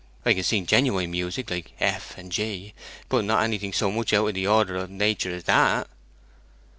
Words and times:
'I 0.25 0.33
can 0.33 0.43
sing 0.43 0.65
genuine 0.65 1.11
music, 1.11 1.51
like 1.51 1.73
F 1.79 2.17
and 2.17 2.31
G; 2.31 2.73
but 3.07 3.23
not 3.23 3.43
anything 3.43 3.71
so 3.71 3.91
much 3.91 4.13
out 4.13 4.29
of 4.29 4.33
the 4.33 4.47
order 4.47 4.75
of 4.77 4.89
nater 4.89 5.35
as 5.35 5.43
that.' 5.43 5.87